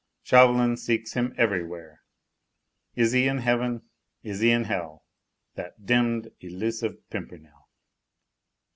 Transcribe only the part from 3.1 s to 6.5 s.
he in heaven? Is he in hell? That demmed,